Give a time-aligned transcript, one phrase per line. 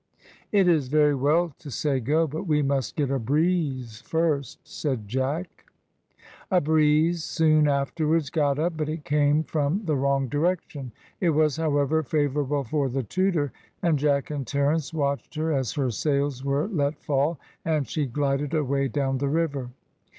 [0.51, 5.07] "It is very well to say go, but we must get a breeze first," said
[5.07, 5.65] Jack.
[6.49, 11.57] A breeze soon afterwards got up, but it came from the wrong direction; it was,
[11.57, 13.51] however, favourable for the Tudor,
[13.83, 18.55] and Jack and Terence watched her as her sails were let fall, and she glided
[18.55, 19.69] away down the river.